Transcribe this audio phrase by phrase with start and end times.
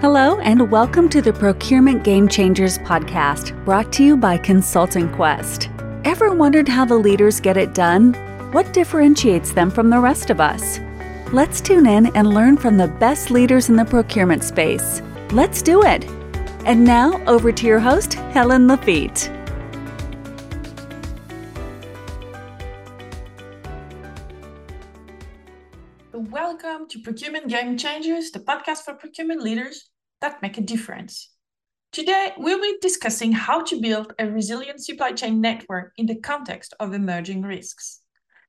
[0.00, 5.68] Hello, and welcome to the Procurement Game Changers podcast, brought to you by Consulting Quest.
[6.06, 8.14] Ever wondered how the leaders get it done?
[8.52, 10.80] What differentiates them from the rest of us?
[11.34, 15.02] Let's tune in and learn from the best leaders in the procurement space.
[15.32, 16.06] Let's do it!
[16.64, 19.30] And now, over to your host, Helen Lafitte.
[26.14, 29.89] Welcome to Procurement Game Changers, the podcast for procurement leaders
[30.20, 31.30] that make a difference.
[31.92, 36.72] Today, we'll be discussing how to build a resilient supply chain network in the context
[36.78, 38.00] of emerging risks.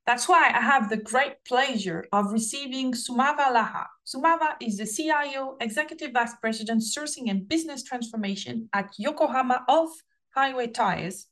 [0.06, 3.86] That's why I have the great pleasure of receiving Soumava Laha.
[4.06, 9.90] Soumava is the CIO, Executive Vice President, Sourcing and Business Transformation at Yokohama Off
[10.34, 11.26] Highway Tires,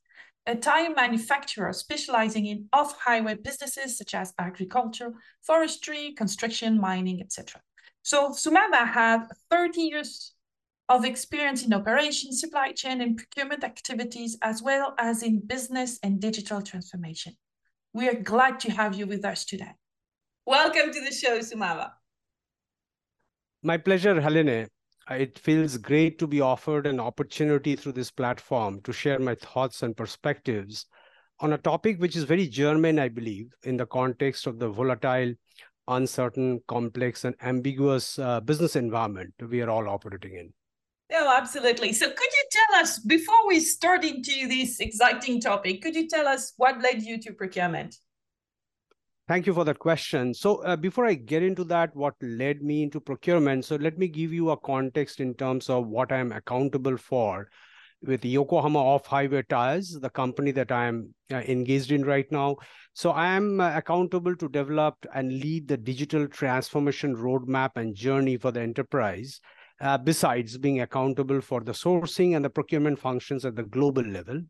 [0.47, 7.61] a tire manufacturer specializing in off-highway businesses such as agriculture, forestry, construction, mining, etc.
[8.03, 10.33] So Soumava have 30 years
[10.89, 16.21] of experience in operations, supply chain, and procurement activities, as well as in business and
[16.21, 17.37] digital transformation.
[17.93, 19.73] We are glad to have you with us today.
[20.47, 21.93] Welcome to the show, Soumava.
[23.63, 24.67] My pleasure, Helene.
[25.11, 29.35] Uh, it feels great to be offered an opportunity through this platform to share my
[29.35, 30.87] thoughts and perspectives
[31.41, 35.35] on a topic which is very germane, I believe, in the context of the volatile,
[35.91, 40.53] uncertain, complex, and ambiguous uh, business environment we are all operating in.
[41.13, 41.93] Oh, absolutely.
[41.93, 46.29] So, could you tell us, before we start into this exciting topic, could you tell
[46.29, 47.97] us what led you to procurement?
[49.27, 50.35] Thank you for that question.
[50.35, 53.65] So, uh, before I get into that, what led me into procurement?
[53.65, 57.49] So, let me give you a context in terms of what I am accountable for
[58.03, 62.57] with Yokohama Off Highway Tires, the company that I am uh, engaged in right now.
[62.95, 68.37] So, I am uh, accountable to develop and lead the digital transformation roadmap and journey
[68.37, 69.41] for the enterprise
[69.81, 74.41] uh, besides being accountable for the sourcing and the procurement functions at the global level.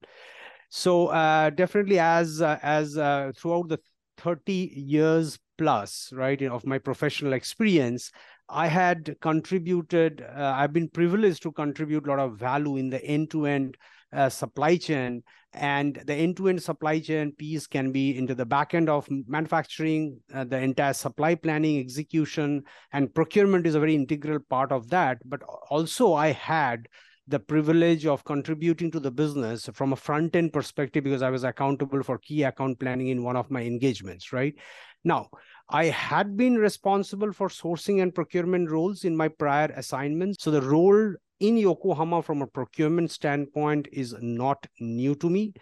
[0.68, 3.78] So uh, definitely, as uh, as uh, throughout the
[4.18, 8.10] 30 years plus, right, of my professional experience,
[8.50, 10.22] I had contributed.
[10.22, 13.76] Uh, I've been privileged to contribute a lot of value in the end-to-end
[14.12, 15.22] uh, supply chain
[15.52, 20.44] and the end-to-end supply chain piece can be into the back end of manufacturing uh,
[20.44, 22.62] the entire supply planning execution
[22.92, 26.86] and procurement is a very integral part of that but also i had
[27.26, 31.42] the privilege of contributing to the business from a front end perspective because i was
[31.42, 34.54] accountable for key account planning in one of my engagements right
[35.04, 35.28] now
[35.70, 40.62] i had been responsible for sourcing and procurement roles in my prior assignments so the
[40.62, 45.54] role in Yokohama from a procurement standpoint is not new to me.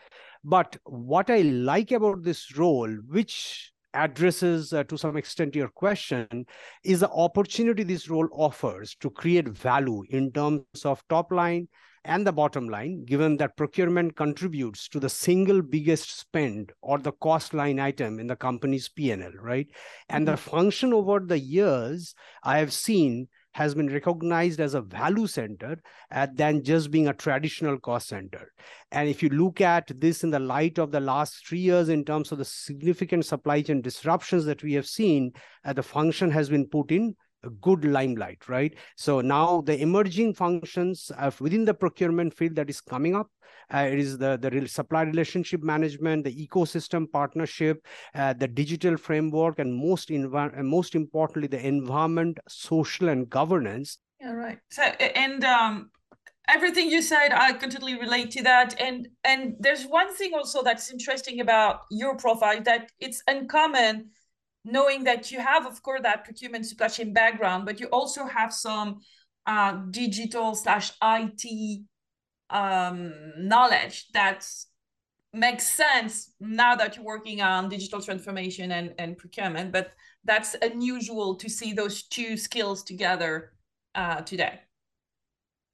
[0.45, 6.47] But what I like about this role, which addresses uh, to some extent your question,
[6.85, 11.69] is the opportunity this role offers to create value in terms of top line
[12.09, 17.13] and the bottom line, given that procurement contributes to the single biggest spend or the
[17.13, 19.69] cost line item in the company's P&L, right?
[20.09, 20.51] And the mm-hmm.
[20.51, 26.27] function over the years, I have seen has been recognized as a value center uh,
[26.33, 28.53] than just being a traditional cost center.
[28.91, 32.05] And if you look at this in the light of the last three years in
[32.07, 35.33] terms of the significant supply chain disruptions that we have seen,
[35.65, 37.17] uh, the function has been put in
[37.61, 38.75] good limelight, right?
[38.97, 41.11] So now the emerging functions
[41.41, 43.29] within the procurement field that is coming up,
[43.73, 49.59] uh, it is the, the supply relationship management, the ecosystem partnership, uh, the digital framework,
[49.59, 53.99] and most, most importantly, the environment, social, and governance.
[54.21, 54.59] Yeah, right.
[54.71, 55.91] So, and um,
[56.49, 58.81] everything you said, I completely relate to that.
[58.81, 64.11] And and there's one thing also that's interesting about your profile that it's uncommon
[64.65, 68.53] knowing that you have, of course, that procurement supply chain background, but you also have
[68.53, 69.01] some
[69.47, 71.83] uh, digital slash IT
[72.51, 74.47] um, knowledge that
[75.33, 79.93] makes sense now that you're working on digital transformation and, and procurement, but
[80.25, 83.53] that's unusual to see those two skills together
[83.95, 84.61] uh, today.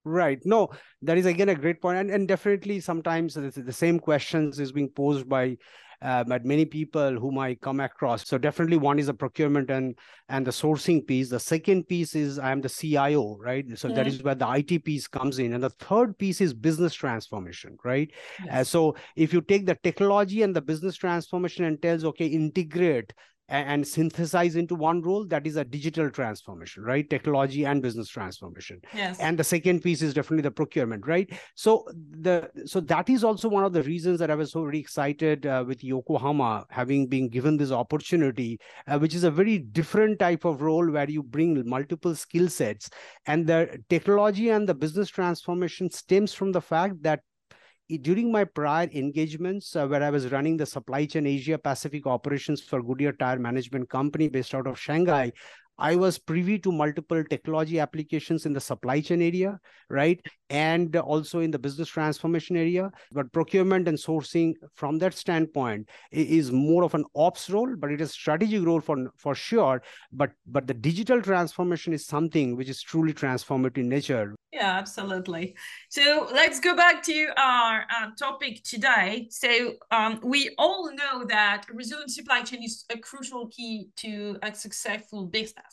[0.04, 0.38] Right.
[0.44, 0.70] No,
[1.02, 4.90] that is again a great point, and and definitely sometimes the same questions is being
[4.90, 5.56] posed by
[6.02, 8.26] uh, but many people whom I come across.
[8.26, 9.96] So definitely one is the procurement and
[10.28, 11.28] and the sourcing piece.
[11.28, 13.64] The second piece is I am the CIO, right?
[13.76, 16.94] So that is where the IT piece comes in, and the third piece is business
[16.94, 18.10] transformation, right?
[18.44, 18.54] Yes.
[18.54, 23.12] Uh, so if you take the technology and the business transformation and tells okay integrate
[23.48, 27.08] and synthesize into one role that is a digital transformation right?
[27.10, 28.80] Technology and business transformation.
[28.94, 29.18] Yes.
[29.20, 31.30] And the second piece is definitely the procurement right?
[31.54, 34.78] So the so that is also one of the reasons that i was so very
[34.78, 40.18] excited uh, with yokohama having been given this opportunity uh, which is a very different
[40.18, 42.90] type of role where you bring multiple skill sets.
[43.26, 47.20] And the technology and the business transformation stems from the fact that
[48.00, 52.62] during my prior engagements uh, where I was running the supply chain Asia Pacific operations
[52.62, 55.32] for Goodyear Tire Management Company based out of Shanghai,
[55.78, 59.58] I was privy to multiple technology applications in the supply chain area,
[59.90, 60.20] right?
[60.50, 62.90] And also in the business transformation area.
[63.10, 68.00] But procurement and sourcing from that standpoint is more of an ops role, but it
[68.00, 69.82] is strategic role for, for sure.
[70.12, 74.34] But but the digital transformation is something which is truly transformative in nature.
[74.52, 75.56] Yeah, absolutely.
[75.88, 79.26] So let's go back to our uh, topic today.
[79.30, 84.54] So um, we all know that resilient supply chain is a crucial key to a
[84.54, 85.63] successful business.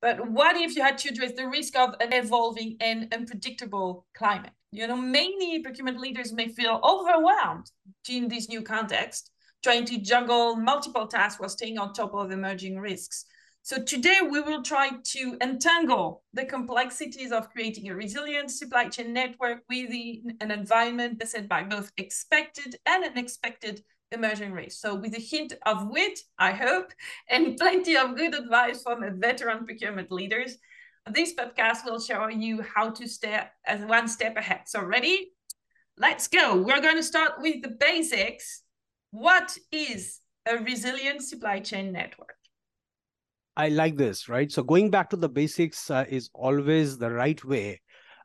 [0.00, 4.52] But what if you had to address the risk of an evolving and unpredictable climate?
[4.72, 7.70] You know, many procurement leaders may feel overwhelmed
[8.08, 9.30] in this new context,
[9.62, 13.26] trying to juggle multiple tasks while staying on top of emerging risks.
[13.62, 19.12] So today we will try to untangle the complexities of creating a resilient supply chain
[19.12, 24.80] network within an environment beset by both expected and unexpected emerging risks.
[24.80, 26.92] So with a hint of wit, I hope,
[27.28, 30.56] and plenty of good advice from veteran procurement leaders,
[31.10, 34.62] this podcast will show you how to step as one step ahead.
[34.66, 35.32] So ready?
[35.96, 36.56] Let's go.
[36.56, 38.62] We're going to start with the basics.
[39.10, 42.34] What is a resilient supply chain network?
[43.56, 44.50] I like this, right?
[44.50, 47.80] So going back to the basics uh, is always the right way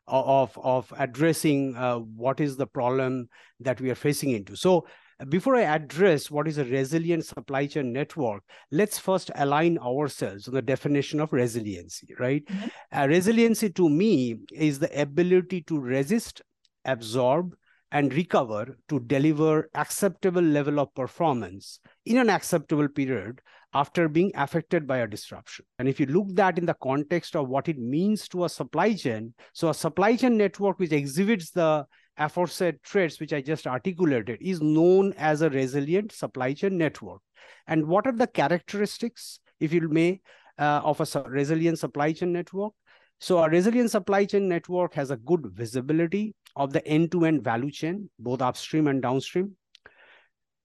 [0.08, 3.28] of of addressing uh, what is the problem
[3.60, 4.56] that we are facing into.
[4.56, 4.86] So
[5.28, 10.54] before I address what is a resilient supply chain network, let's first align ourselves on
[10.54, 12.44] the definition of resiliency, right?
[12.46, 12.98] Mm-hmm.
[12.98, 16.42] Uh, resiliency to me is the ability to resist,
[16.84, 17.54] absorb,
[17.92, 23.40] and recover to deliver acceptable level of performance in an acceptable period
[23.72, 25.64] after being affected by a disruption.
[25.78, 28.94] And if you look that in the context of what it means to a supply
[28.94, 31.86] chain, so a supply chain network which exhibits the
[32.18, 37.20] aforesaid traits which I just articulated is known as a resilient supply chain network.
[37.66, 40.20] And what are the characteristics, if you may,
[40.58, 42.72] uh, of a resilient supply chain network?
[43.20, 48.10] So a resilient supply chain network has a good visibility of the end-to-end value chain,
[48.18, 49.56] both upstream and downstream.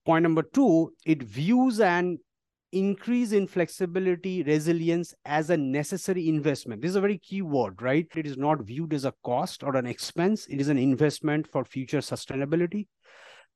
[0.06, 2.18] Point number two, it views an
[2.72, 6.82] increase in flexibility, resilience as a necessary investment.
[6.82, 8.08] This is a very key word, right?
[8.16, 10.48] It is not viewed as a cost or an expense.
[10.48, 12.88] It is an investment for future sustainability.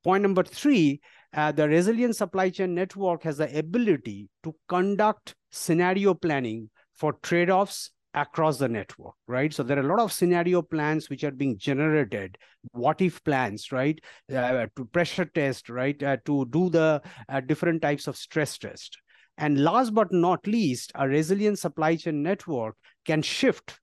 [0.04, 1.02] Point number three,
[1.34, 7.92] uh, the resilient supply chain network has the ability to conduct scenario planning for trade-offs
[8.14, 9.54] across the network, right?
[9.54, 12.38] So there are a lot of scenario plans which are being generated,
[12.72, 14.00] what if plans, right?
[14.34, 16.02] Uh, to pressure test, right?
[16.02, 18.98] Uh, to do the uh, different types of stress test.
[19.38, 23.80] And last but not least, a resilient supply chain network can shift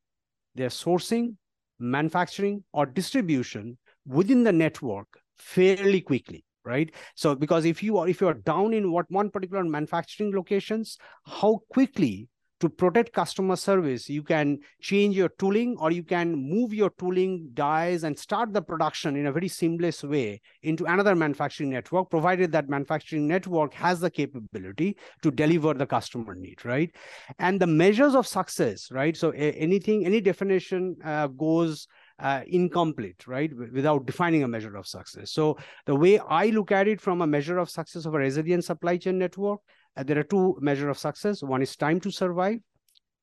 [0.55, 1.37] their sourcing,
[1.79, 6.93] manufacturing, or distribution within the network fairly quickly right?
[7.15, 10.97] So because if you are if you are down in what one particular manufacturing locations
[11.25, 12.29] how quickly
[12.63, 17.51] to protect customer service, you can change your tooling or you can move your tooling
[17.55, 22.53] dies and start the production in a very seamless way into another manufacturing network, provided
[22.53, 26.95] that manufacturing network has the capability to deliver the customer need, right?
[27.41, 29.17] And the measures of success, right?
[29.17, 31.89] So anything, any definition uh, goes
[32.21, 33.51] uh, incomplete, right?
[33.73, 35.33] Without defining a measure of success.
[35.33, 38.65] So the way I look at it from a measure of success of a resilient
[38.65, 39.59] supply chain network,
[39.97, 41.43] there are two measures of success.
[41.43, 42.59] One is time to survive,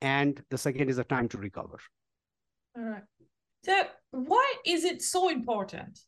[0.02, 1.80] and the second is the time to recover.
[2.78, 3.04] All right.
[3.64, 6.00] So why is it so important?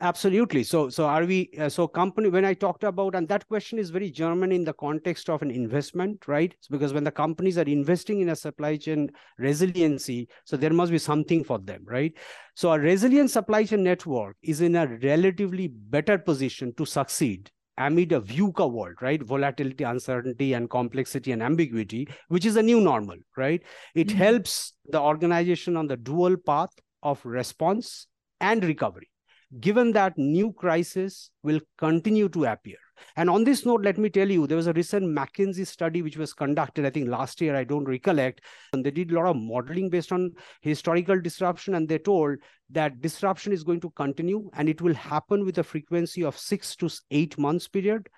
[0.00, 0.64] Absolutely.
[0.64, 1.50] So, so are we?
[1.58, 2.28] Uh, so, company.
[2.28, 5.52] When I talked about, and that question is very German in the context of an
[5.52, 6.52] investment, right?
[6.52, 9.08] It's because when the companies are investing in a supply chain
[9.38, 12.12] resiliency, so there must be something for them, right?
[12.56, 18.12] So, a resilient supply chain network is in a relatively better position to succeed amid
[18.12, 19.22] a VUCA world, right?
[19.22, 23.62] Volatility, uncertainty, and complexity and ambiguity, which is a new normal, right?
[23.94, 24.18] It mm-hmm.
[24.18, 26.70] helps the organization on the dual path
[27.02, 28.06] of response
[28.40, 29.10] and recovery,
[29.60, 32.76] given that new crisis will continue to appear.
[33.16, 36.16] And on this note, let me tell you, there was a recent McKinsey study which
[36.16, 38.40] was conducted, I think last year, I don't recollect.
[38.72, 41.74] And they did a lot of modeling based on historical disruption.
[41.74, 42.38] And they told
[42.70, 46.76] that disruption is going to continue and it will happen with a frequency of six
[46.76, 48.08] to eight months period.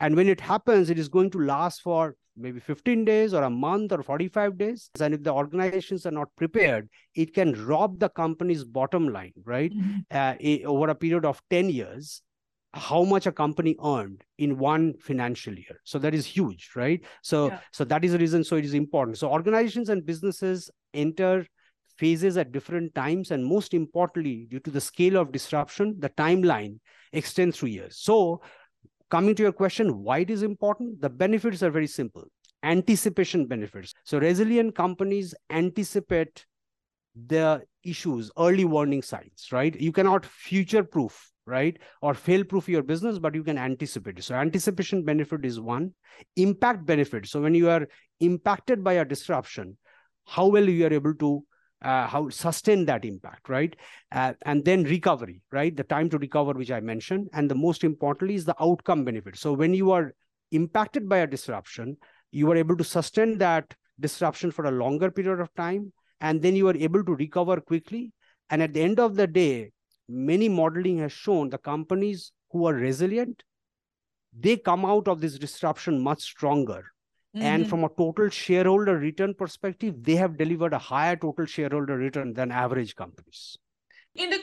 [0.00, 3.50] And when it happens, it is going to last for maybe 15 days or a
[3.50, 4.90] month or 45 days.
[5.00, 9.72] And if the organizations are not prepared, it can rob the company's bottom line, right?
[9.72, 10.64] Mm-hmm.
[10.64, 12.22] Uh, over a period of 10 years,
[12.76, 15.80] how much a company earned in one financial year.
[15.84, 17.02] So that is huge, right?
[17.22, 17.60] So, yeah.
[17.72, 18.44] so that is the reason.
[18.44, 19.18] So it is important.
[19.18, 21.46] So organizations and businesses enter
[21.96, 23.30] phases at different times.
[23.30, 26.78] And most importantly, due to the scale of disruption, the timeline
[27.12, 27.96] extends through years.
[27.98, 28.42] So
[29.10, 31.00] coming to your question, why it is important?
[31.00, 32.24] The benefits are very simple.
[32.62, 33.94] Anticipation benefits.
[34.04, 36.44] So resilient companies anticipate
[37.14, 39.74] the issues, early warning signs, right?
[39.80, 41.78] You cannot future proof, right?
[42.02, 44.22] Or fail proof your business, but you can anticipate it.
[44.22, 45.92] So anticipation benefit is one.
[46.36, 47.26] Impact benefit.
[47.26, 47.86] So when you are
[48.20, 49.76] impacted by a disruption,
[50.26, 51.44] how well you are able to
[51.82, 53.76] uh, how sustain that impact, right?
[54.10, 55.76] Uh, and then recovery, right?
[55.76, 57.28] The time to recover, which I mentioned.
[57.32, 59.36] And the most importantly is the outcome benefit.
[59.36, 60.12] So when you are
[60.52, 61.96] impacted by a disruption,
[62.32, 65.92] you are able to sustain that disruption for a longer period of time.
[66.20, 68.12] And then you are able to recover quickly.
[68.48, 69.72] And at the end of the day,
[70.08, 73.42] many modeling has shown the companies who are resilient,
[74.38, 76.84] they come out of this disruption much stronger
[77.36, 77.44] Mm-hmm.
[77.44, 82.32] And from a total shareholder return perspective, they have delivered a higher total shareholder return
[82.32, 83.58] than average companies.
[84.16, 84.40] In the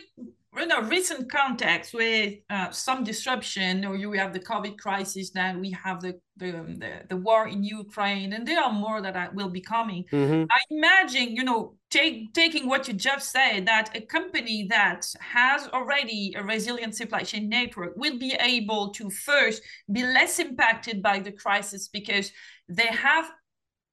[0.61, 5.59] in a recent context with uh, some disruption, or you have the COVID crisis, then
[5.59, 9.49] we have the, the the, the war in Ukraine, and there are more that will
[9.49, 10.05] be coming.
[10.11, 10.45] Mm-hmm.
[10.51, 15.67] I imagine, you know, take, taking what you just said, that a company that has
[15.69, 19.61] already a resilient supply chain network will be able to first
[19.91, 22.31] be less impacted by the crisis because
[22.69, 23.31] they have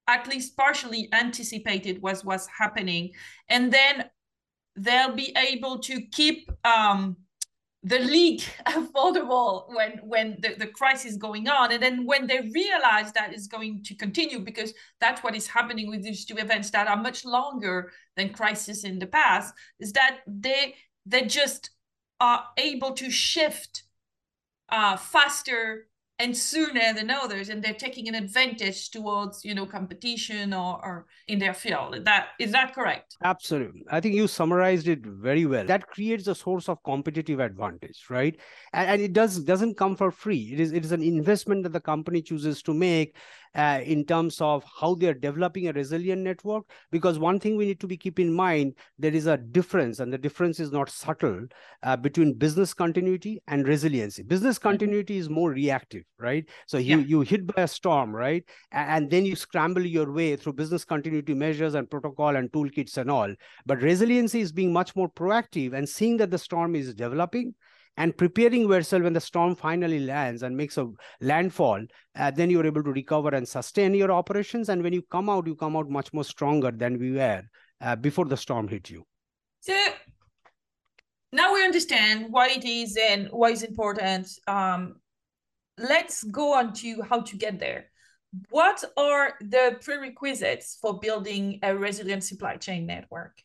[0.06, 3.12] at least partially anticipated what was happening
[3.48, 4.10] and then
[4.76, 7.16] they'll be able to keep um,
[7.82, 11.72] the league affordable when when the, the crisis is going on.
[11.72, 15.88] And then when they realize that is going to continue because that's what is happening
[15.88, 20.18] with these two events that are much longer than crisis in the past is that
[20.26, 20.74] they
[21.06, 21.70] they just
[22.20, 23.84] are able to shift
[24.68, 25.86] uh, faster
[26.20, 31.06] and sooner than others and they're taking an advantage towards you know competition or, or
[31.28, 32.04] in their field.
[32.04, 33.16] That is that correct?
[33.24, 33.84] Absolutely.
[33.90, 35.64] I think you summarized it very well.
[35.64, 38.38] That creates a source of competitive advantage right?
[38.72, 40.50] And, and it does doesn't come for free.
[40.52, 43.16] It is it is an investment that the company chooses to make
[43.54, 47.66] uh, in terms of how they are developing a resilient network because one thing we
[47.66, 50.88] need to be keep in mind there is a difference and the difference is not
[50.88, 51.46] subtle
[51.82, 54.68] uh, between business continuity and resiliency business mm-hmm.
[54.68, 57.06] continuity is more reactive right so you yeah.
[57.06, 61.34] you hit by a storm right and then you scramble your way through business continuity
[61.34, 63.34] measures and protocol and toolkits and all
[63.66, 67.54] but resiliency is being much more proactive and seeing that the storm is developing
[67.96, 70.88] and preparing yourself when the storm finally lands and makes a
[71.20, 71.84] landfall
[72.16, 74.68] uh, then you're able to recover and sustain your operations.
[74.68, 77.42] And when you come out you come out much more stronger than we were
[77.80, 79.04] uh, before the storm hit you.
[79.60, 79.76] So
[81.32, 84.96] now we understand why it is and why it's important um,
[85.78, 87.86] let's go on to how to get there.
[88.50, 93.36] What are the prerequisites for building a resilient supply chain network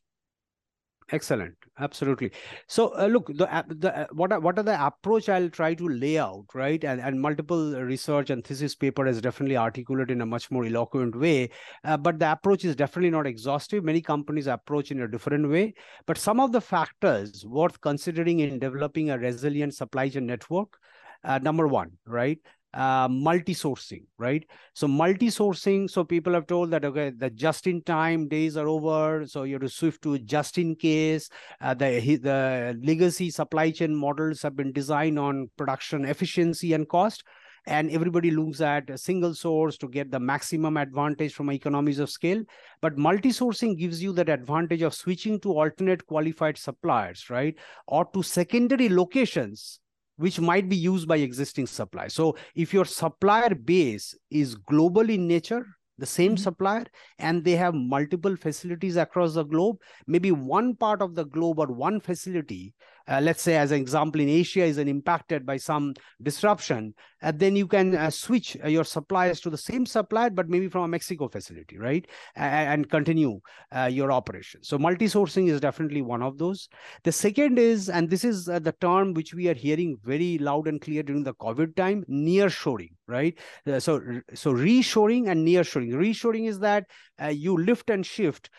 [1.11, 2.31] Excellent, absolutely.
[2.67, 5.87] So, uh, look, the the uh, what are, what are the approach I'll try to
[5.87, 6.83] lay out, right?
[6.83, 11.15] And and multiple research and thesis paper is definitely articulated in a much more eloquent
[11.15, 11.51] way.
[11.83, 13.83] Uh, but the approach is definitely not exhaustive.
[13.83, 15.75] Many companies approach in a different way.
[16.07, 20.75] But some of the factors worth considering in developing a resilient supply chain network.
[21.23, 22.39] Uh, number one, right?
[22.75, 24.45] Uh, multi-sourcing, right?
[24.73, 29.53] So multi-sourcing, so people have told that, okay, the just-in-time days are over, so you
[29.53, 31.29] have to shift to just-in-case.
[31.61, 37.23] Uh, the, the legacy supply chain models have been designed on production efficiency and cost
[37.67, 42.09] and everybody looks at a single source to get the maximum advantage from economies of
[42.09, 42.43] scale
[42.81, 47.55] but multi-sourcing gives you that advantage of switching to alternate qualified suppliers right
[47.87, 49.79] or to secondary locations
[50.17, 52.13] which might be used by existing suppliers.
[52.13, 55.65] So if your supplier base is global in nature,
[55.97, 56.43] the same mm-hmm.
[56.43, 56.85] supplier,
[57.19, 61.67] and they have multiple facilities across the globe, maybe one part of the globe or
[61.67, 62.73] one facility
[63.07, 66.93] uh, let's say as an example in asia is an impacted by some disruption
[67.25, 70.67] uh, then you can uh, switch uh, your suppliers to the same supplier but maybe
[70.67, 72.07] from a mexico facility right?
[72.35, 73.39] And, and continue
[73.75, 74.63] uh, your operation.
[74.63, 76.69] So multi-sourcing is definitely one of those.
[77.03, 80.67] The second is and this is uh, the term which we are hearing very loud
[80.67, 83.37] and clear during the covid time near shoring right
[83.79, 84.01] so
[84.33, 86.85] so reshoring and near shoring reshoring is that
[87.31, 88.49] you lift and shift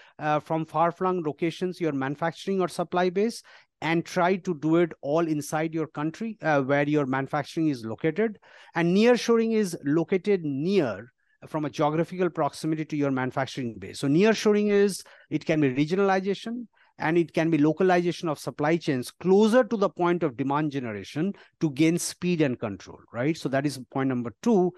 [0.43, 3.43] from far flung locations your manufacturing or supply base
[3.81, 8.39] and try to do it all inside your country uh, where your manufacturing is located.
[8.75, 11.13] And nearshoring is located near
[11.47, 14.01] from a geographical proximity to your manufacturing base.
[14.01, 16.67] So nearshoring is it can be regionalization
[16.99, 21.33] and it can be localization of supply chains closer to the point of demand generation
[21.61, 23.37] to gain speed and control, right?
[23.37, 24.73] So that is point number two.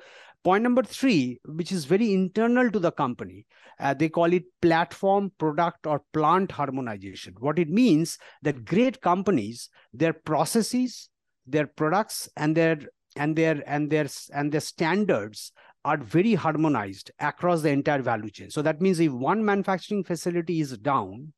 [0.45, 3.47] Point number three, which is very internal to the company,
[3.81, 7.35] uh, they call it platform, product, or plant harmonization.
[7.39, 11.11] What it means that great companies, their processes,
[11.47, 12.79] their products, and their
[13.17, 15.53] and their and their and their standards
[15.85, 18.51] are very harmonized across the entire value chain.
[18.51, 21.33] So that means if one manufacturing facility is down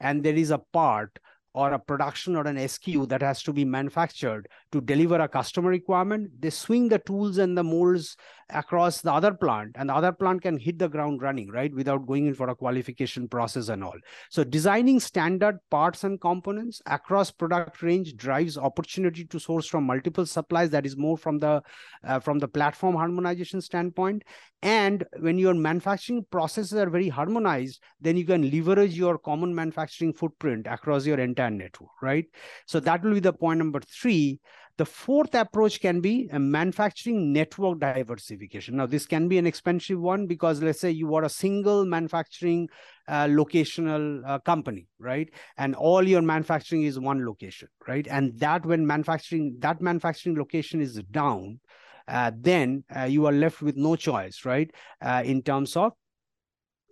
[0.00, 1.18] and there is a part
[1.54, 4.46] or a production or an SKU that has to be manufactured
[4.76, 8.16] to deliver a customer requirement, they swing the tools and the molds
[8.50, 11.74] across the other plant and the other plant can hit the ground running, right?
[11.74, 13.96] Without going in for a qualification process and all.
[14.30, 20.26] So designing standard parts and components across product range drives opportunity to source from multiple
[20.26, 20.70] supplies.
[20.70, 21.62] That is more from the,
[22.04, 24.22] uh, from the platform harmonization standpoint.
[24.62, 30.12] And when your manufacturing processes are very harmonized, then you can leverage your common manufacturing
[30.12, 32.26] footprint across your entire network, right?
[32.66, 34.40] So that will be the point number three.
[34.78, 38.76] The fourth approach can be a manufacturing network diversification.
[38.76, 42.68] Now, this can be an expensive one because let's say you are a single manufacturing
[43.08, 45.30] uh, locational uh, company, right?
[45.56, 48.06] And all your manufacturing is one location, right?
[48.10, 51.60] And that when manufacturing, that manufacturing location is down,
[52.06, 54.70] uh, then uh, you are left with no choice, right?
[55.00, 55.92] Uh, in terms of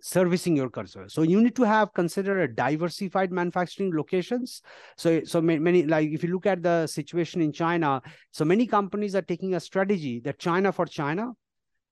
[0.05, 1.09] servicing your customer.
[1.09, 4.61] So you need to have consider a diversified manufacturing locations.
[4.97, 9.15] So so many like if you look at the situation in China, so many companies
[9.15, 11.33] are taking a strategy that China for China,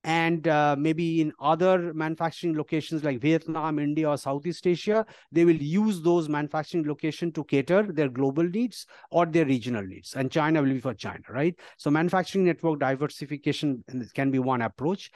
[0.03, 5.55] and uh, maybe in other manufacturing locations like Vietnam, India, or Southeast Asia, they will
[5.55, 10.13] use those manufacturing locations to cater their global needs or their regional needs.
[10.15, 11.55] And China will be for China, right?
[11.77, 15.09] So manufacturing network diversification can be one approach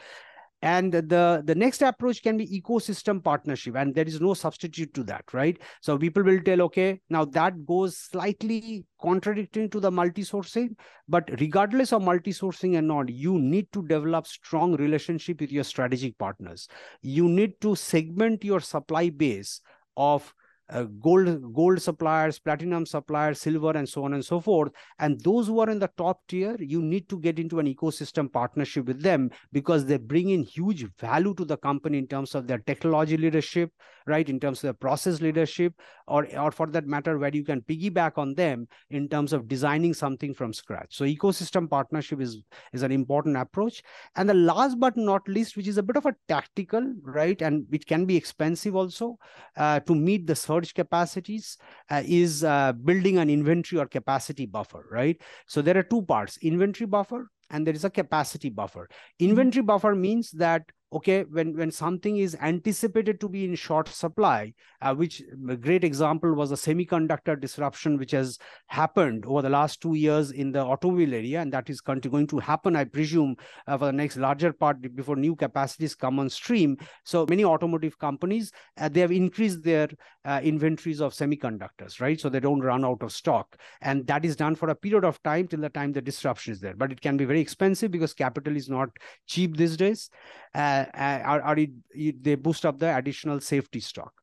[0.62, 5.04] and the the next approach can be ecosystem partnership and there is no substitute to
[5.04, 5.62] that right?
[5.82, 10.70] So people will tell okay now that goes slightly contradicting to the multi-sourcing
[11.08, 16.18] but regardless of multi-sourcing and not you need to develop strong relationship with your strategic
[16.18, 16.68] partners.
[17.02, 19.62] You need to segment your supply base
[19.96, 20.34] of
[20.70, 24.72] uh, gold gold suppliers platinum suppliers silver and so on and so forth.
[25.00, 28.32] And those who are in the top tier you need to get into an ecosystem
[28.32, 32.48] partnership with them because they bring in huge value to the company in terms of
[32.48, 33.72] their technology leadership
[34.08, 34.28] right?
[34.28, 35.74] In terms of the process leadership
[36.08, 39.94] or or for that matter where you can piggyback on them in terms of designing
[39.94, 40.96] something from scratch.
[40.96, 42.42] So ecosystem partnership is
[42.74, 43.84] is an important approach.
[44.16, 47.42] And the last but not least which is a bit of a tactical right?
[47.42, 49.18] And which can be expensive also
[49.58, 51.58] uh, to meet the storage capacities
[51.92, 55.22] uh, is uh, building an inventory or capacity buffer, right?
[55.46, 58.90] So there are two parts, inventory buffer and there is a capacity buffer.
[58.90, 59.30] Mm-hmm.
[59.30, 64.54] Inventory buffer means that okay when when something is anticipated to be in short supply
[64.82, 69.82] uh, which a great example was a semiconductor disruption which has happened over the last
[69.82, 73.36] two years in the automobile area and that is going to happen i presume
[73.68, 77.98] uh, for the next larger part before new capacities come on stream so many automotive
[78.00, 79.90] companies uh, they have increased their
[80.28, 84.36] uh, inventories of semiconductors right so they don't run out of stock and that is
[84.36, 87.02] done for a period of time till the time the disruption is there but it
[87.02, 88.90] can be very expensive because capital is not
[89.26, 90.10] cheap these days
[90.54, 91.56] uh, uh, or,
[91.96, 94.14] they boost up the additional safety stock.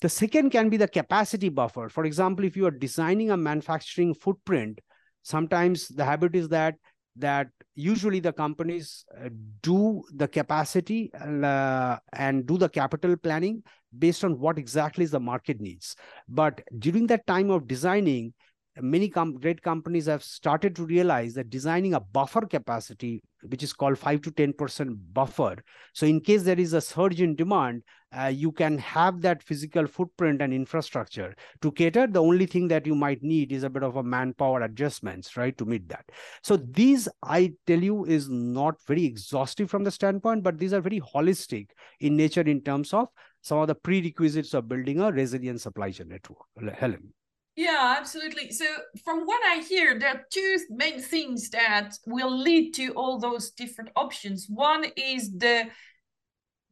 [0.00, 1.88] The second can be the capacity buffer.
[1.88, 4.80] For example, if you are designing a manufacturing footprint,
[5.22, 6.76] sometimes the habit is that
[7.16, 9.28] that usually the companies uh,
[9.62, 13.62] do the capacity uh, and do the capital planning
[13.98, 15.96] based on what exactly is the market needs.
[16.28, 18.34] But during that time of designing,
[18.80, 23.72] many com great companies have started to realize that designing a buffer capacity which is
[23.72, 25.56] called 5 to 10% buffer.
[25.94, 29.86] So in case there is a surge in demand uh, you can have that physical
[29.86, 32.08] footprint and infrastructure to cater.
[32.08, 35.56] The only thing that you might need is a bit of a manpower adjustments right
[35.58, 36.04] to meet that.
[36.42, 40.80] So these i tell you is not very exhaustive from the standpoint but these are
[40.80, 41.68] very holistic
[42.00, 43.08] in nature in terms of
[43.42, 46.38] some of the prerequisites of building a resilient supply chain network
[46.74, 47.12] helen
[47.56, 48.52] yeah, absolutely.
[48.52, 48.64] So,
[49.04, 53.50] from what I hear, there are two main things that will lead to all those
[53.50, 54.46] different options.
[54.48, 55.64] One is the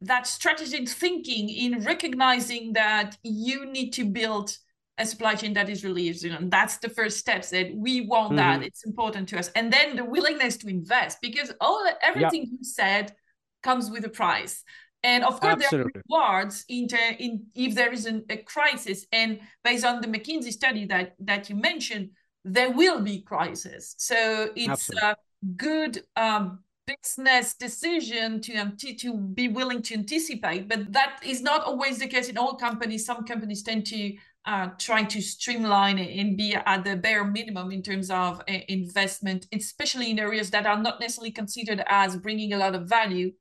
[0.01, 4.57] that strategic thinking in recognizing that you need to build
[4.97, 6.43] a supply chain that is really resilient.
[6.43, 7.45] And that's the first step.
[7.49, 8.37] that we want mm-hmm.
[8.37, 8.63] that.
[8.63, 9.49] It's important to us.
[9.55, 12.57] And then the willingness to invest because all everything yeah.
[12.57, 13.13] you said
[13.61, 14.63] comes with a price.
[15.03, 15.91] And of course, Absolutely.
[15.93, 16.87] there are rewards in,
[17.19, 19.05] in if there is an, a crisis.
[19.11, 22.09] And based on the McKinsey study that that you mentioned,
[22.43, 23.95] there will be crisis.
[23.97, 25.09] So it's Absolutely.
[25.09, 25.15] a
[25.55, 30.67] good um, business decision to to be willing to anticipate.
[30.67, 33.05] But that is not always the case in all companies.
[33.05, 34.13] Some companies tend to
[34.45, 39.47] uh, try to streamline and be at the bare minimum in terms of uh, investment,
[39.53, 43.31] especially in areas that are not necessarily considered as bringing a lot of value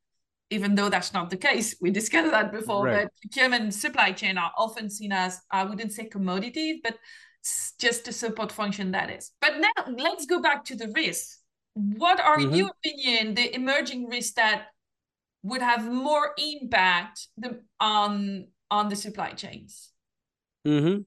[0.50, 1.76] even though that's not the case.
[1.80, 3.04] We discussed that before, right.
[3.04, 6.96] but procurement and supply chain are often seen as, I wouldn't say commodities, but
[7.78, 9.32] just a support function that is.
[9.40, 11.40] But now let's go back to the risks.
[11.74, 12.50] What are, mm-hmm.
[12.50, 14.66] in your opinion, the emerging risks that
[15.42, 19.92] would have more impact the, on on the supply chains?
[20.66, 21.02] Mm-hmm.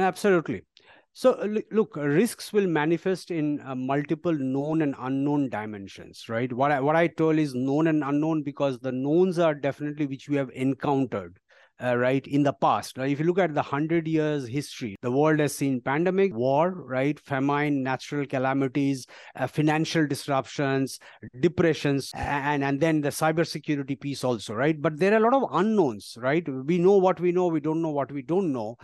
[0.00, 0.64] Absolutely.
[1.14, 6.52] So look, risks will manifest in uh, multiple known and unknown dimensions, right?
[6.52, 10.28] What I, what I told is known and unknown because the knowns are definitely which
[10.28, 11.38] we have encountered
[11.82, 12.98] uh, right in the past.
[12.98, 13.10] Right?
[13.10, 17.18] if you look at the 100 years history the world has seen pandemic war right
[17.20, 19.06] famine natural calamities
[19.36, 20.98] uh, financial disruptions
[21.40, 24.80] depressions and and then the cybersecurity piece also right?
[24.80, 26.46] But there are a lot of unknowns right?
[26.48, 28.76] We know what we know we don't know what we don't know.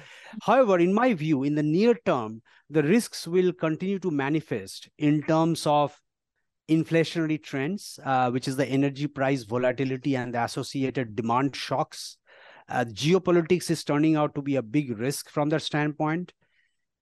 [0.43, 5.23] However in my view in the near term the risks will continue to manifest in
[5.23, 6.01] terms of
[6.71, 12.17] inflationary trends, uh, which is the energy price volatility and the associated demand shocks,
[12.71, 16.33] uh, geopolitics is turning out to be a big risk from that standpoint.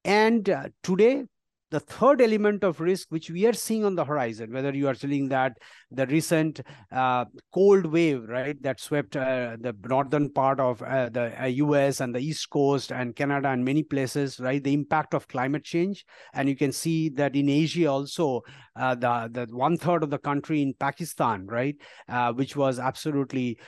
[0.05, 1.25] And uh, today,
[1.71, 4.95] the third element of risk which we are seeing on the horizon whether you are
[4.95, 5.59] seeing that
[5.91, 6.61] the recent
[6.93, 12.05] uh, cold wave right that swept uh, the northern part of uh, the us uh,
[12.05, 16.05] and the east coast and canada and many places right the impact of climate change
[16.35, 18.43] and you can see that in asia also
[18.77, 21.77] uh, the the one third of the country in pakistan right
[22.09, 23.59] uh, which was absolutely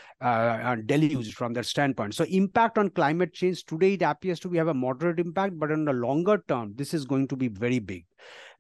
[0.86, 4.68] deluged from that standpoint so impact on climate change today it appears to be have
[4.68, 8.04] a moderate impact but in the longer term this is going to be very big.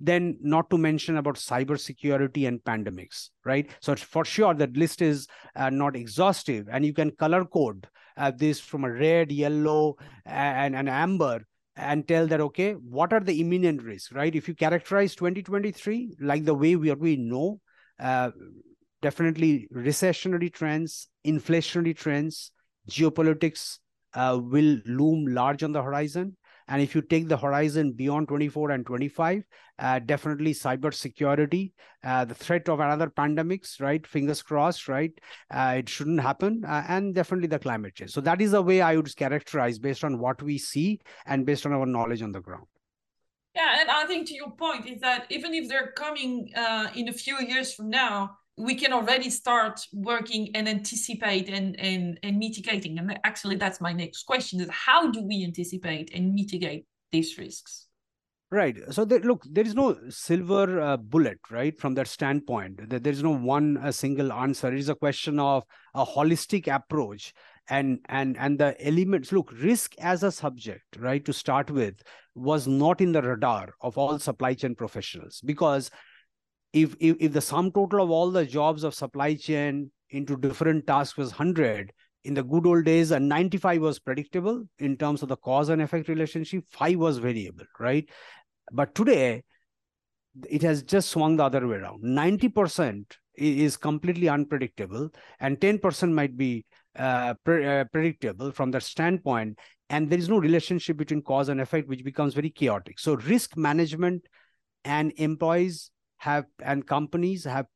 [0.00, 3.70] Then, not to mention about cybersecurity and pandemics, right?
[3.80, 7.86] So, for sure, that list is uh, not exhaustive, and you can color code
[8.16, 11.44] uh, this from a red, yellow, and an amber
[11.76, 16.44] and tell that okay what are the imminent risks right if you characterize 2023 like
[16.44, 17.60] the way we, we know
[17.98, 18.30] uh,
[19.02, 22.52] definitely recessionary trends inflationary trends
[22.90, 23.78] geopolitics
[24.14, 26.36] uh, will loom large on the horizon
[26.70, 29.42] and if you take the horizon beyond 24 and 25,
[29.80, 34.06] uh, definitely cyber security, uh, the threat of another pandemics, right?
[34.06, 35.12] Fingers crossed, right?
[35.50, 36.64] Uh, it shouldn't happen.
[36.64, 38.12] Uh, and definitely the climate change.
[38.12, 41.66] So that is the way I would characterize based on what we see and based
[41.66, 42.66] on our knowledge on the ground.
[43.56, 47.08] Yeah, and I think to your point is that even if they're coming uh, in
[47.08, 52.38] a few years from now, we can already start working and anticipate and, and, and
[52.38, 52.98] mitigating.
[52.98, 57.86] And actually, that's my next question is how do we anticipate and mitigate these risks?
[58.52, 58.76] Right.
[58.90, 61.78] So there, look, there is no silver uh, bullet, right?
[61.78, 64.68] From that standpoint, there is no one single answer.
[64.72, 65.62] It is a question of
[65.94, 67.32] a holistic approach
[67.68, 69.30] and and and the elements.
[69.30, 71.24] Look, risk as a subject, right?
[71.26, 72.02] To start with,
[72.34, 75.92] was not in the radar of all supply chain professionals because
[76.72, 80.86] if, if if the sum total of all the jobs of supply chain into different
[80.86, 81.92] tasks was 100
[82.24, 85.80] in the good old days and 95 was predictable in terms of the cause and
[85.80, 88.08] effect relationship 5 was variable right?
[88.72, 89.42] But today
[90.48, 92.02] it has just swung the other way around.
[92.02, 93.04] 90%
[93.34, 96.64] is completely unpredictable and 10% might be
[96.96, 101.60] uh, pre- uh, predictable from that standpoint and there is no relationship between cause and
[101.60, 102.98] effect which becomes very chaotic.
[102.98, 104.22] So risk management
[104.84, 107.66] and employees have and companies have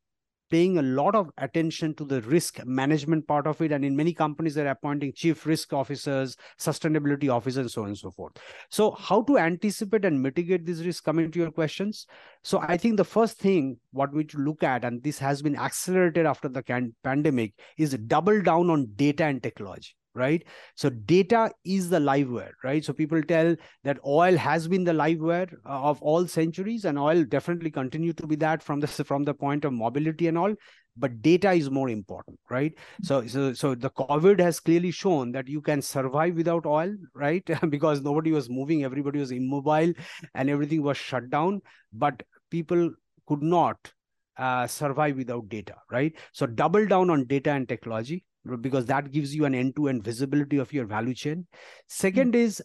[0.50, 3.72] paying a lot of attention to the risk management part of it.
[3.72, 7.98] And in many companies they're appointing chief risk officers sustainability officers and so on and
[7.98, 8.34] so forth.
[8.70, 12.06] So how to anticipate and mitigate these risks coming to your questions.
[12.42, 15.56] So i think the first thing what we to look at and this has been
[15.56, 16.62] accelerated after the
[17.02, 20.44] pandemic is double down on data and technology right?
[20.74, 22.84] So data is the liveware right?
[22.84, 27.24] So people tell that oil has been the liveware uh, of all centuries and oil
[27.24, 30.54] definitely continue to be that from the from the point of mobility and all
[30.96, 32.72] but data is more important right?
[33.02, 37.48] So so so the covid has clearly shown that you can survive without oil right?
[37.68, 39.92] Because nobody was moving everybody was immobile
[40.34, 41.60] and everything was shut down
[41.92, 42.90] but people
[43.26, 43.92] could not
[44.36, 46.14] uh, survive without data right?
[46.32, 48.24] So double down on data and technology
[48.60, 51.46] because that gives you an end-to-end visibility of your value chain.
[51.88, 52.42] Second mm-hmm.
[52.42, 52.62] is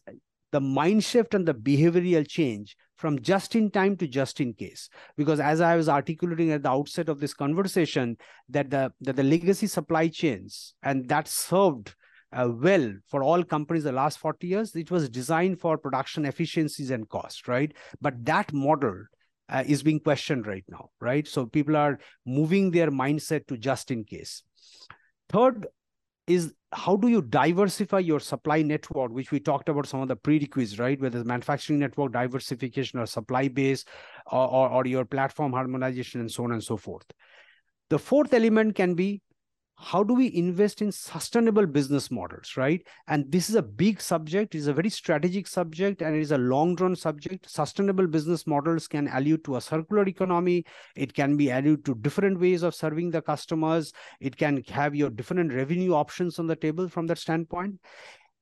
[0.51, 4.89] the mind shift and the behavioral change from just in time to just in case
[5.15, 8.17] because as i was articulating at the outset of this conversation
[8.49, 11.95] that the that the legacy supply chains and that served
[12.31, 16.91] uh, well for all companies the last 40 years it was designed for production efficiencies
[16.91, 19.03] and cost right but that model
[19.49, 23.91] uh, is being questioned right now right so people are moving their mindset to just
[23.91, 24.43] in case
[25.29, 25.67] third
[26.27, 30.15] is how do you diversify your supply network which we talked about some of the
[30.15, 30.99] prerequisites right?
[31.01, 33.85] Whether it's manufacturing network diversification or supply base
[34.31, 37.05] or, or, or your platform harmonization and so on and so forth.
[37.89, 39.21] The fourth element can be
[39.81, 42.85] how do we invest in sustainable business models right?
[43.07, 46.37] And this is a big subject is a very strategic subject and it is a
[46.37, 47.49] long run subject.
[47.49, 50.65] Sustainable business models can allude to a circular economy
[50.95, 55.09] it can be allude to different ways of serving the customers it can have your
[55.09, 57.79] different revenue options on the table from that standpoint.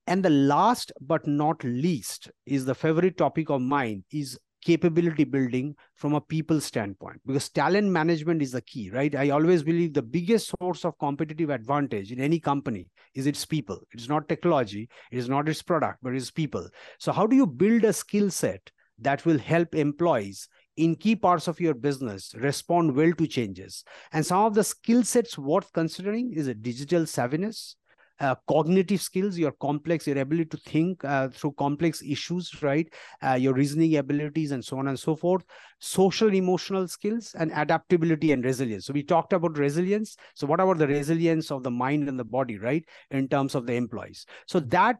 [0.07, 5.75] And the last but not least is the favorite topic of mine is capability building
[5.95, 9.15] from a people standpoint because talent management is the key right?
[9.15, 13.79] I always believe the biggest source of competitive advantage in any company is its people.
[13.91, 16.67] It's not technology it is not its product but it's people.
[16.99, 21.47] So how do you build a skill set that will help employees in key parts
[21.47, 23.83] of your business respond well to changes?
[24.11, 27.75] And some of the skill sets worth considering is a digital savviness
[28.19, 32.91] uh, cognitive skills, your complex, your ability to think uh, through complex issues, right?
[33.23, 35.43] Uh, your reasoning abilities, and so on and so forth.
[35.79, 38.85] Social emotional skills and adaptability and resilience.
[38.85, 40.17] So we talked about resilience.
[40.35, 42.83] So what about the resilience of the mind and the body, right?
[43.11, 44.25] In terms of the employees.
[44.47, 44.97] So that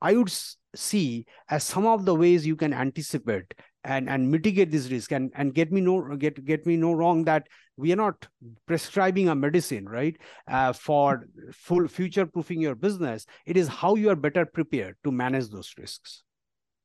[0.00, 0.32] I would
[0.74, 3.52] see as some of the ways you can anticipate
[3.84, 7.24] and and mitigate this risk and and get me no get get me no wrong
[7.24, 7.46] that
[7.78, 8.26] we are not
[8.66, 10.16] prescribing a medicine right
[10.48, 15.10] uh, for full future proofing your business it is how you are better prepared to
[15.10, 16.24] manage those risks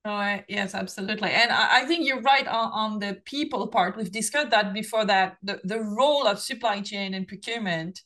[0.05, 1.29] Oh, yes, absolutely.
[1.29, 3.95] And I, think you're right on, on the people part.
[3.95, 8.01] We've discussed that before that the, the role of supply chain and procurement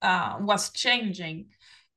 [0.00, 1.48] uh, was changing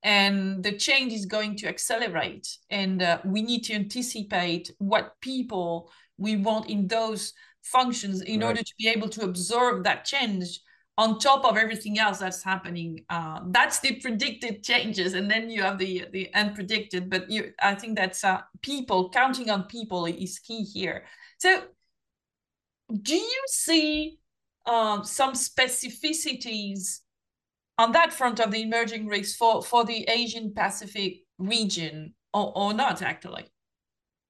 [0.04, 2.48] and the change is going to accelerate.
[2.70, 7.34] And uh, we need to anticipate what people we want in those
[7.66, 8.48] functions in right.
[8.48, 10.60] order to be able to observe that change
[10.98, 13.04] on top of everything else that's happening.
[13.10, 17.76] Uh, that's the predicted changes and then you have the the unpredicted but you i
[17.76, 21.06] think that's uh, people counting on people is key here.
[21.40, 21.64] So
[23.02, 24.20] do you see
[24.66, 27.00] um, some specificities
[27.78, 32.74] on that front of the emerging risks for for the asian pacific region or, or
[32.74, 33.46] not actually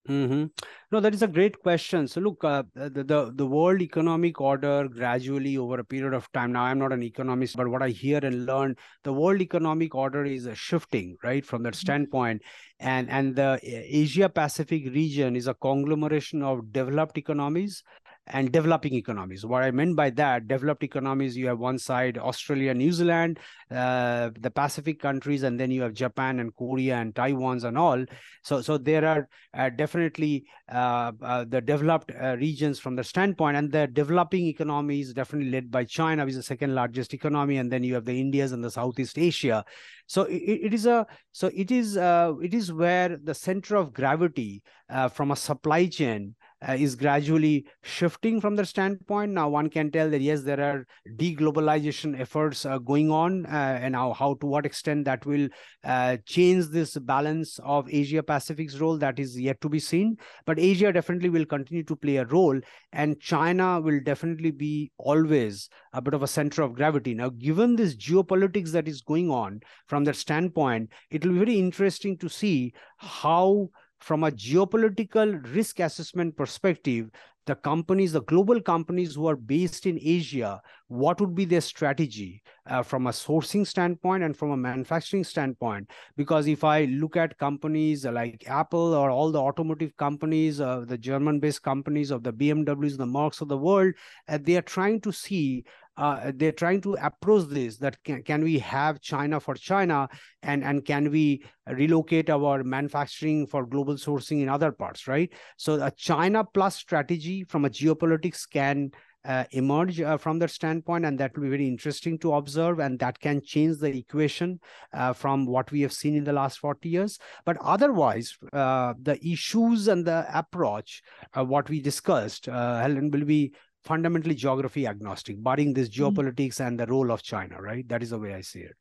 [0.07, 0.45] Mm-hmm.
[0.91, 2.07] No, that is a great question.
[2.07, 6.51] So, look, uh, the, the the world economic order gradually over a period of time.
[6.51, 10.23] Now, I'm not an economist, but what I hear and learn, the world economic order
[10.23, 11.79] is shifting, right, from that mm-hmm.
[11.79, 12.43] standpoint.
[12.79, 17.81] And and the Asia Pacific region is a conglomeration of developed economies
[18.27, 19.45] and developing economies.
[19.45, 24.31] What I meant by that, developed economies, you have one side Australia, New Zealand, uh,
[24.39, 28.03] the Pacific countries, and then you have Japan and Korea and Taiwan's and all.
[28.43, 33.57] So, so there are uh, definitely uh, uh the developed uh, regions from the standpoint,
[33.57, 37.71] and the developing economies definitely led by China, which is the second largest economy, and
[37.71, 39.63] then you have the Indias and the Southeast Asia.
[40.07, 43.93] So it, it is a so it is uh, it is where the center of
[43.93, 44.63] gravity
[45.11, 46.35] from a supply chain
[46.67, 49.31] uh, is gradually shifting from the standpoint.
[49.31, 50.85] Now, one can tell that yes, there are
[51.17, 55.47] deglobalization efforts uh, going on, uh, and how, how to what extent that will
[55.83, 60.17] uh, change this balance of Asia Pacific's role that is yet to be seen.
[60.45, 62.59] But Asia definitely will continue to play a role,
[62.93, 67.13] and China will definitely be always a bit of a center of gravity.
[67.13, 71.59] Now, given this geopolitics that is going on from that standpoint, it will be very
[71.59, 73.69] interesting to see how
[74.05, 77.09] from a geopolitical risk assessment perspective,
[77.47, 82.43] the companies, the global companies who are based in Asia, what would be their strategy
[82.67, 85.89] uh, from a sourcing standpoint and from a manufacturing standpoint?
[86.17, 90.99] Because if I look at companies like Apple or all the automotive companies, uh, the
[90.99, 93.95] German based companies of the BMWs, the Mercs of the world,
[94.27, 95.65] uh, they are trying to see
[95.97, 100.07] uh, they're trying to approach this that can, can we have china for china
[100.43, 105.31] and and can we relocate our manufacturing for global sourcing in other parts right?
[105.57, 108.91] So a china plus strategy from a geopolitics can
[109.25, 112.99] uh, emerge uh, from that standpoint and that will be very interesting to observe and
[112.99, 114.59] that can change the equation
[114.93, 117.17] uh, from what we have seen in the last 40 years.
[117.43, 121.01] But otherwise uh, the issues and the approach
[121.35, 123.53] uh, what we discussed uh, helen will be
[123.85, 126.03] fundamentally geography agnostic, barring this mm-hmm.
[126.03, 126.67] geopolitics mm-hmm.
[126.67, 127.87] and the role of China, right?
[127.87, 128.77] That is the way I see it.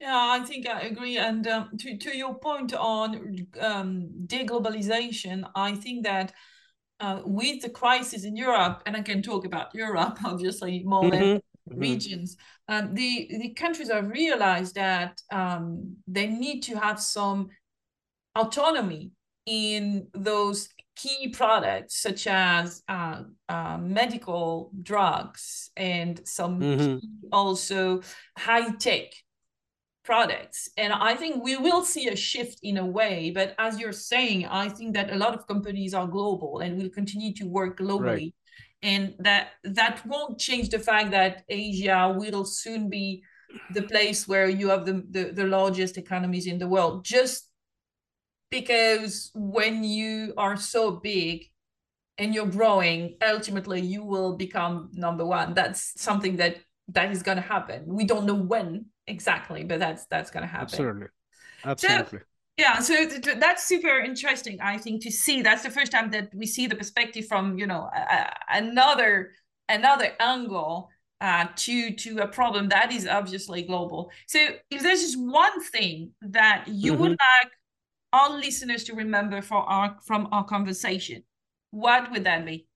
[0.00, 1.16] Yeah, I think I agree.
[1.16, 6.32] And um, to, to your point on um, deglobalization, I think that
[7.00, 11.22] uh, with the crisis in Europe, and I can talk about Europe, obviously, more than
[11.22, 11.78] mm-hmm.
[11.78, 12.36] regions,
[12.68, 17.48] um, the, the countries have realized that um, they need to have some
[18.36, 19.12] autonomy
[19.46, 26.98] in those key products such as uh, uh, medical drugs and some mm-hmm.
[27.32, 28.00] also
[28.38, 29.12] high tech
[30.04, 33.92] products and i think we will see a shift in a way but as you're
[33.92, 37.78] saying i think that a lot of companies are global and will continue to work
[37.78, 38.34] globally right.
[38.82, 43.22] and that that won't change the fact that asia will soon be
[43.72, 47.48] the place where you have the, the, the largest economies in the world just
[48.54, 51.50] because when you are so big
[52.18, 55.54] and you're growing ultimately you will become number one.
[55.54, 57.82] That's something that that is going to happen.
[57.86, 60.66] We don't know when exactly but that's that's going to happen.
[60.66, 61.06] Absolutely.
[61.64, 62.18] Absolutely.
[62.18, 62.24] so,
[62.56, 65.42] yeah so th- that's super interesting i think to see.
[65.42, 67.90] That's the first time that we see the perspective from you know
[68.48, 69.32] another
[69.68, 70.90] another angle
[71.20, 74.10] uh, to to a problem that is obviously global.
[74.26, 74.38] So
[74.70, 77.02] if there's just one thing that you mm-hmm.
[77.02, 77.52] would like
[78.14, 81.24] our listeners to remember for our from our conversation,
[81.70, 82.66] what would that be?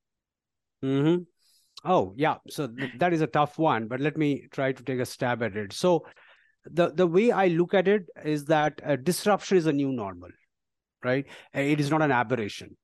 [0.85, 1.23] Mm-hmm.
[1.85, 2.37] Oh, yeah.
[2.49, 5.43] So th- that is a tough one, but let me try to take a stab
[5.43, 5.73] at it.
[5.73, 6.05] So
[6.65, 10.31] the the way I look at it is that uh, disruption is a new normal,
[11.05, 11.27] right?
[11.55, 12.77] It is not an aberration.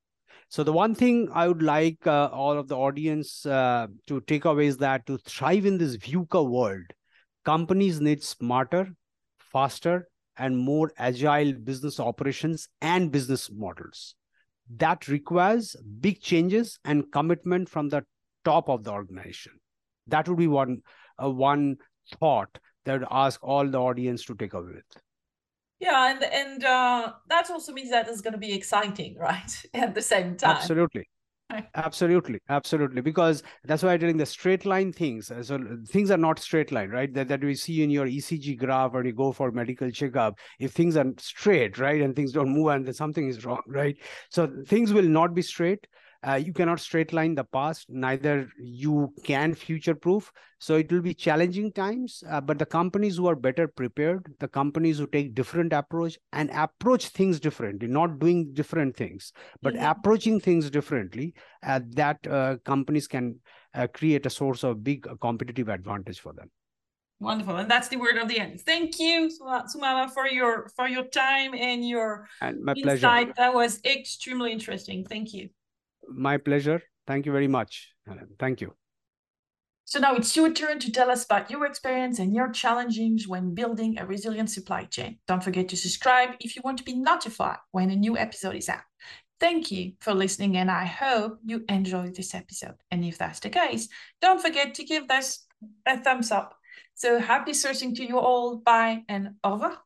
[0.48, 4.44] So the one thing I would like uh, all of the audience uh, to take
[4.44, 6.84] away is that to thrive in this VUCA world,
[7.44, 8.94] companies need smarter,
[9.38, 14.14] faster, and more agile business operations and business models.
[14.76, 18.04] That requires big changes and commitment from the
[18.44, 19.52] top of the organization.
[20.06, 20.82] That would be one
[21.22, 21.76] uh, one
[22.18, 25.02] thought that would ask all the audience to take away with.
[25.80, 29.62] Yeah, and and uh, that also means that it's going to be exciting, right?
[29.74, 30.56] At the same time.
[30.56, 31.08] Absolutely
[31.74, 33.00] absolutely absolutely.
[33.00, 36.72] Because that's why i'm telling the straight line things uh, so things are not straight
[36.72, 37.12] line right?
[37.14, 40.72] That, that we see in your ecg graph or you go for medical checkup if
[40.72, 43.96] things are straight right and things don't move and then something is wrong right?
[44.30, 45.86] So things will not be straight
[46.26, 51.02] uh, you cannot straight line the past neither you can future proof so it will
[51.02, 55.34] be challenging times uh, but the companies who are better prepared the companies who take
[55.34, 59.32] different approach and approach things differently not doing different things
[59.62, 59.84] but mm-hmm.
[59.84, 61.34] approaching things differently
[61.64, 63.38] uh, that uh, companies can
[63.74, 66.50] uh, create a source of big competitive advantage for them
[67.20, 68.60] Wonderful, and that's the word of the end.
[68.60, 72.82] Thank you, Soumava, for your for your time and your and my insight.
[72.92, 73.34] pleasure.
[73.36, 75.06] That was extremely interesting.
[75.06, 75.48] Thank you.
[76.08, 76.82] My pleasure.
[77.06, 77.92] Thank you very much.
[78.38, 78.74] Thank you.
[79.86, 83.54] So now it's your turn to tell us about your experience and your challenges when
[83.54, 85.18] building a resilient supply chain.
[85.28, 88.70] Don't forget to subscribe if you want to be notified when a new episode is
[88.70, 88.80] out.
[89.38, 92.76] Thank you for listening, and I hope you enjoyed this episode.
[92.90, 93.88] And if that's the case,
[94.22, 95.44] don't forget to give this
[95.84, 96.56] a thumbs up.
[96.94, 98.56] So happy sourcing to you all.
[98.56, 99.76] Bye and au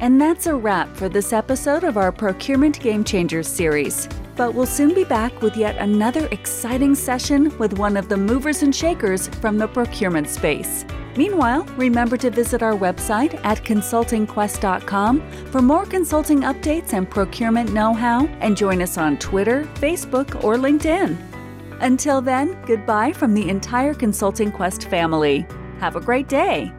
[0.00, 4.08] And that's a wrap for this episode of our Procurement Game Changers series.
[4.34, 8.62] But we'll soon be back with yet another exciting session with one of the movers
[8.62, 10.86] and shakers from the procurement space.
[11.16, 17.92] Meanwhile, remember to visit our website at consultingquest.com for more consulting updates and procurement know
[17.92, 21.18] how, and join us on Twitter, Facebook, or LinkedIn.
[21.80, 25.46] Until then, goodbye from the entire Consulting Quest family.
[25.78, 26.72] Have a great day.